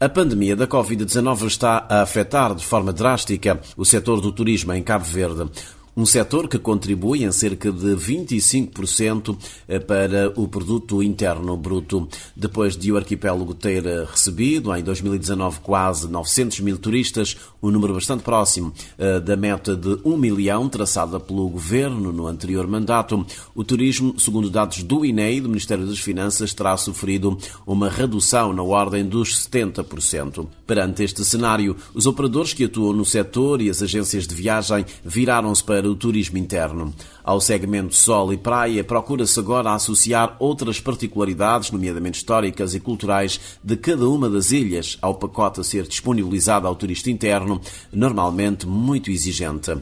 [0.00, 4.84] A pandemia da Covid-19 está a afetar de forma drástica o setor do turismo em
[4.84, 5.50] Cabo Verde.
[5.94, 9.36] Um setor que contribui em cerca de 25%
[9.68, 12.08] eh, para o produto interno bruto.
[12.34, 17.92] Depois de o arquipélago ter eh, recebido em 2019 quase 900 mil turistas, um número
[17.92, 23.62] bastante próximo eh, da meta de 1 milhão traçada pelo governo no anterior mandato, o
[23.62, 29.04] turismo, segundo dados do INEI, do Ministério das Finanças, terá sofrido uma redução na ordem
[29.04, 30.46] dos 70%.
[30.66, 35.62] Perante este cenário, os operadores que atuam no setor e as agências de viagem viraram-se
[35.62, 36.94] para para o turismo interno.
[37.24, 43.76] Ao segmento sol e praia, procura-se agora associar outras particularidades, nomeadamente históricas e culturais, de
[43.76, 47.60] cada uma das ilhas ao pacote a ser disponibilizado ao turista interno,
[47.92, 49.72] normalmente muito exigente.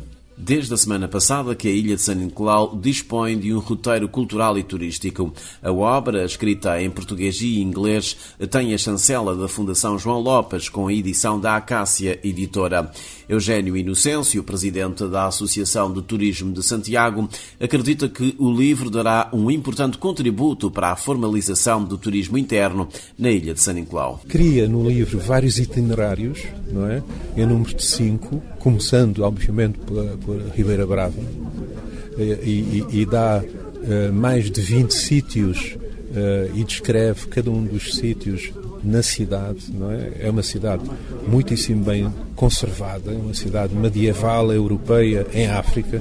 [0.42, 4.56] Desde a semana passada que a Ilha de São Nicolau dispõe de um roteiro cultural
[4.56, 5.34] e turístico.
[5.62, 8.16] A obra, escrita em português e inglês,
[8.50, 12.90] tem a chancela da Fundação João Lopes, com a edição da Acácia Editora.
[13.28, 17.28] Eugênio Inocêncio, presidente da Associação de Turismo de Santiago,
[17.60, 22.88] acredita que o livro dará um importante contributo para a formalização do turismo interno
[23.18, 24.20] na Ilha de São Nicolau.
[24.26, 26.40] Cria no livro vários itinerários,
[26.72, 27.02] não é?
[27.36, 31.18] Em número de cinco, começando, obviamente, pela por Ribeira Brava
[32.16, 35.76] e, e, e dá uh, mais de 20 sítios
[36.10, 38.52] uh, e descreve cada um dos sítios
[38.84, 40.12] na cidade, não é?
[40.20, 40.84] É uma cidade
[41.26, 46.00] muitíssimo bem conservada, uma cidade medieval europeia em África,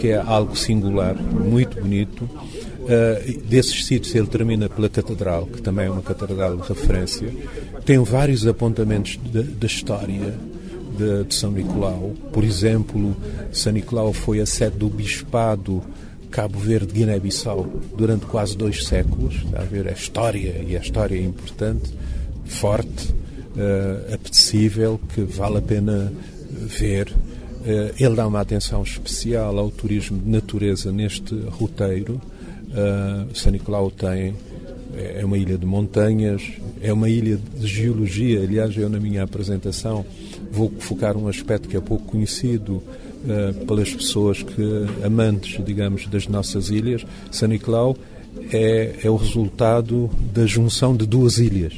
[0.00, 2.24] que é algo singular, muito bonito.
[2.24, 7.28] Uh, desses sítios ele termina pela Catedral, que também é uma catedral de referência.
[7.84, 10.34] Tem vários apontamentos da história
[10.96, 12.12] de, de São Nicolau.
[12.32, 13.16] Por exemplo,
[13.52, 15.82] São Nicolau foi a sede do Bispado
[16.30, 17.66] Cabo Verde Guiné-Bissau
[17.96, 19.36] durante quase dois séculos.
[19.36, 21.92] Está a ver a história, e a história é importante,
[22.44, 23.12] forte,
[23.56, 26.12] uh, apetecível, que vale a pena
[26.50, 27.10] ver.
[27.10, 32.20] Uh, ele dá uma atenção especial ao turismo de natureza neste roteiro.
[32.68, 34.34] Uh, São Nicolau tem
[34.96, 36.42] é uma ilha de montanhas,
[36.80, 38.40] é uma ilha de geologia.
[38.42, 40.04] Aliás, eu na minha apresentação
[40.50, 46.26] vou focar um aspecto que é pouco conhecido uh, pelas pessoas que amantes, digamos, das
[46.26, 47.04] nossas ilhas.
[47.30, 47.96] San Nicolau
[48.50, 51.74] é, é o resultado da junção de duas ilhas.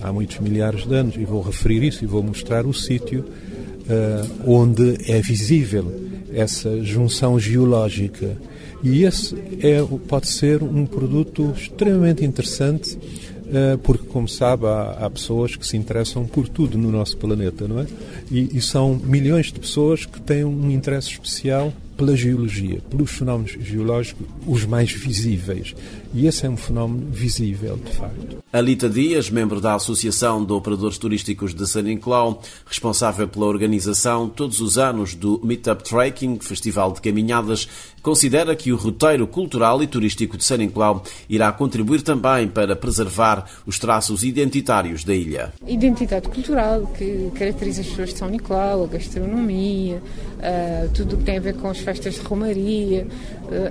[0.00, 4.50] Há muitos milhares de anos e vou referir isso e vou mostrar o sítio uh,
[4.50, 5.90] onde é visível
[6.32, 8.36] essa junção geológica
[8.82, 15.56] e esse é, pode ser um produto extremamente interessante, uh, porque, como sabe, há, pessoas
[15.56, 17.86] que se interessam por tudo no nosso planeta, não é?
[18.30, 23.56] E, e são milhões de pessoas que têm um interesse especial pela geologia, pelos fenómenos
[23.60, 25.74] geológicos, os mais visíveis.
[26.14, 28.38] E esse é um fenómeno visível, de facto.
[28.52, 34.78] Alita Dias, membro da Associação de Operadores Turísticos de Nicolau, responsável pela organização todos os
[34.78, 37.68] anos do Meetup Trekking, Festival de Caminhadas,
[38.08, 43.44] considera que o roteiro cultural e turístico de San Nicolau irá contribuir também para preservar
[43.66, 45.52] os traços identitários da ilha.
[45.66, 50.00] Identidade cultural que caracteriza as pessoas de São Nicolau, a gastronomia,
[50.38, 53.06] uh, tudo o que tem a ver com as festas de romaria,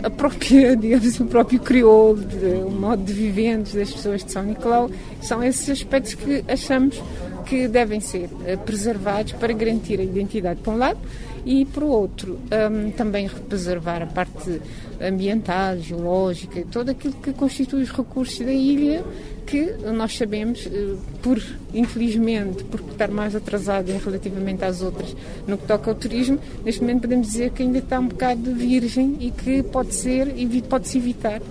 [0.03, 2.23] a própria, digamos, o próprio crioulo,
[2.65, 4.89] o modo de viventes das pessoas de São Nicolau,
[5.21, 7.01] são esses aspectos que achamos
[7.45, 10.99] que devem ser uh, preservados para garantir a identidade, por um lado,
[11.45, 12.37] e, por outro,
[12.71, 14.61] um, também preservar a parte
[15.01, 19.03] ambiental, geológica, todo aquilo que constitui os recursos da ilha,
[19.45, 21.41] que nós sabemos, eh, por
[21.73, 25.15] infelizmente, por estar mais atrasado relativamente às outras
[25.47, 29.17] no que toca ao turismo, neste momento podemos dizer que ainda está um bocado virgem
[29.19, 30.33] e que pode ser,
[30.69, 31.41] pode-se evitar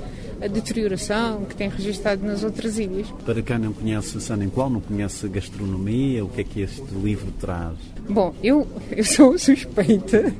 [0.41, 3.06] a deterioração que tem registrado nas outras ilhas.
[3.24, 7.32] Para quem não conhece San Nicolau, não conhece gastronomia, o que é que este livro
[7.41, 7.74] traz?
[8.08, 10.32] Bom, eu, eu sou suspeita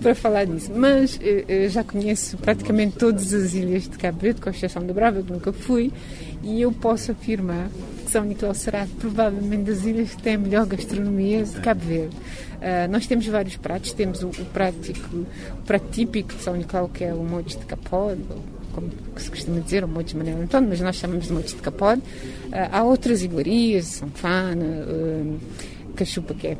[0.00, 4.40] para falar disso, mas eh, eu já conheço praticamente todas as ilhas de Cabo Verde,
[4.40, 5.92] com exceção da Brava, que nunca fui,
[6.42, 7.68] e eu posso afirmar
[8.04, 12.16] que São Nicolau será provavelmente das ilhas que tem a melhor gastronomia de Cabo Verde.
[12.16, 16.88] Uh, nós temos vários pratos, temos o, o, prático, o prato típico de São Nicolau,
[16.88, 18.22] que é o mocho de capode,
[18.80, 21.62] como se costuma dizer, o mocho de Manuel Antônio, mas nós chamamos de mocho de
[21.62, 22.00] capode.
[22.00, 25.38] Uh, há outras iguarias, São Fana, uh,
[25.94, 26.56] Cachupa, que é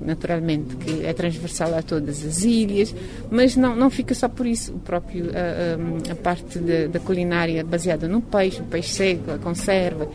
[0.00, 2.94] naturalmente, que é transversal a todas as ilhas,
[3.30, 4.72] mas não, não fica só por isso.
[4.74, 9.38] O próprio, a, a, a parte da, culinária baseada no peixe, o peixe seco, a
[9.38, 10.06] conserva,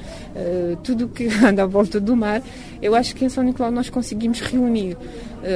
[0.83, 2.43] tudo que anda à volta do mar,
[2.81, 4.95] eu acho que em São Nicolau nós conseguimos reunir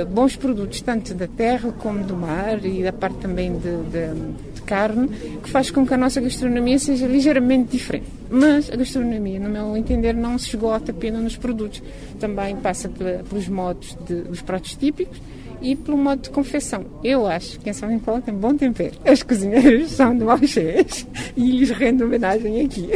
[0.06, 4.62] bons produtos, tanto da terra como do mar e da parte também de, de, de
[4.62, 5.08] carne,
[5.44, 8.08] que faz com que a nossa gastronomia seja ligeiramente diferente.
[8.30, 11.84] Mas a gastronomia, no meu entender, não se esgota apenas nos produtos.
[12.20, 15.22] Também passa pelos modos de, dos pratos típicos
[15.62, 16.86] e pelo modo de confecção.
[17.04, 18.96] Eu acho que em São Nicolau tem bom tempero.
[19.06, 21.06] As cozinheiras são de cheias
[21.38, 22.90] e lhes rendo homenagem aqui.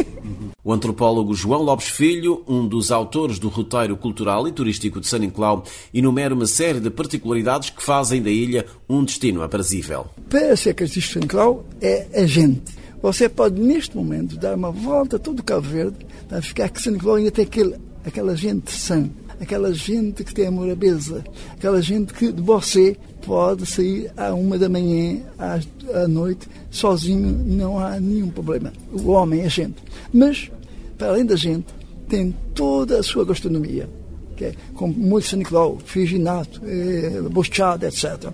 [0.65, 5.19] O antropólogo João Lopes Filho, um dos autores do roteiro cultural e turístico de São
[5.19, 5.63] Nicolau,
[5.94, 10.07] enumera uma série de particularidades que fazem da ilha um destino aprazível.
[10.27, 12.73] Para ser característico de São Nicolau é a gente.
[13.00, 15.97] Você pode, neste momento, dar uma volta todo o Cabo Verde
[16.27, 19.07] para ficar que São Nicolau ainda tem aquele, aquela gente sã
[19.39, 21.23] aquela gente que tem amor à mesa,
[21.53, 27.79] aquela gente que de você pode sair à uma da manhã, à, noite, sozinho, não
[27.79, 28.71] há nenhum problema.
[28.91, 29.75] O homem é gente.
[30.13, 30.51] Mas,
[30.97, 31.65] para além da gente,
[32.07, 33.89] tem toda a sua gastronomia,
[34.35, 38.29] que é como São Nicolau, figinato, eh, bochado, etc.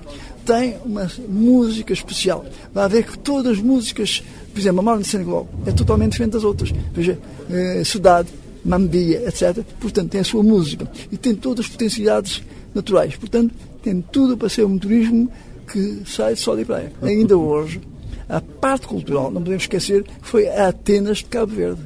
[0.46, 2.46] Tem uma música especial.
[2.74, 4.22] Vai ver que todas as músicas,
[4.52, 6.74] por exemplo, a Marla de Nicolau é totalmente diferente das outras.
[6.94, 7.18] Veja,
[7.50, 8.30] eh, Cidade,
[8.64, 9.64] Mambia, etc.
[9.80, 12.42] Portanto, tem a sua música e tem todas as potencialidades
[12.74, 13.16] naturais.
[13.16, 15.32] Portanto, tem tudo para ser um turismo
[15.72, 16.92] que sai de sol e praia.
[17.02, 17.82] Ainda hoje,
[18.30, 21.82] a parte cultural, não podemos esquecer, foi a Atenas de Cabo Verde.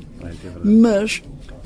[0.64, 1.22] Mas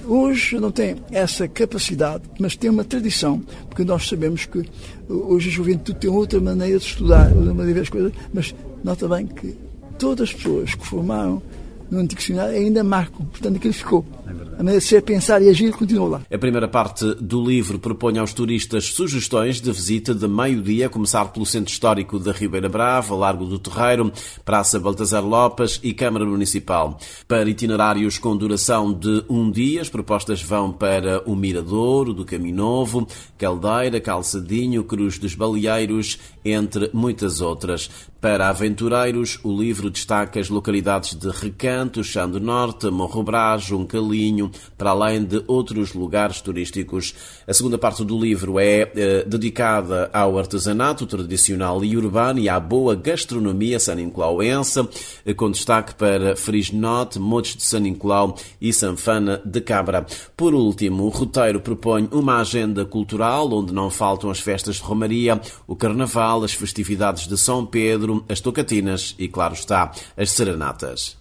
[0.05, 4.65] hoje não tem essa capacidade, mas tem uma tradição, porque nós sabemos que
[5.07, 8.55] hoje a juventude tem outra maneira de estudar, outra maneira de ver as coisas, mas
[8.83, 9.55] nota bem que
[9.97, 11.41] todas as pessoas que formaram
[11.89, 14.05] no antigo dicionário ainda marcam, portanto aquilo ficou.
[14.25, 16.21] É a maneira de ser, pensar e agir continua lá.
[16.31, 21.25] A primeira parte do livro propõe aos turistas sugestões de visita de meio-dia, a começar
[21.25, 24.11] pelo Centro Histórico da Ribeira Brava, Largo do Terreiro,
[24.43, 26.99] Praça Baltazar Lopes e Câmara Municipal.
[27.27, 32.55] Para itinerários com duração de um dia, as propostas vão para o Miradouro, do Caminho
[32.55, 33.07] Novo,
[33.37, 37.89] Caldeira, Calçadinho, Cruz dos Baleeiros, entre muitas outras.
[38.21, 43.85] Para aventureiros, o livro destaca as localidades de Recanto, Chão do Norte, Morro Brás, um
[43.85, 47.15] Calinho, para além de outros lugares turísticos.
[47.47, 52.59] A segunda parte do livro é eh, dedicada ao artesanato tradicional e urbano e à
[52.59, 54.85] boa gastronomia saninclauense,
[55.25, 60.05] eh, com destaque para Frisnote, Motes de San Nicolau e Sanfana de Cabra.
[60.35, 65.39] Por último, o roteiro propõe uma agenda cultural onde não faltam as festas de Romaria,
[65.65, 67.65] o Carnaval, as festividades de São
[68.09, 71.17] Pedro, as tocatinas e, claro está, as serenatas.